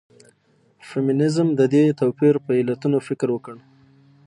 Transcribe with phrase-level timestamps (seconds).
[0.87, 3.55] فيمنيزم د دې توپير پر علتونو فکر وکړ.